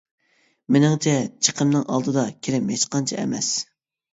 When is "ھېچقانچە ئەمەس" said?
2.77-3.53